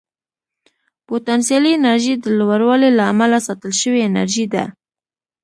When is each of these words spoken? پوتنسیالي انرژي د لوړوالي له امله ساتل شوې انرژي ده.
پوتنسیالي 1.09 1.71
انرژي 1.79 2.13
د 2.19 2.25
لوړوالي 2.39 2.89
له 2.97 3.03
امله 3.11 3.37
ساتل 3.47 3.73
شوې 3.81 4.01
انرژي 4.09 4.45
ده. 4.53 4.63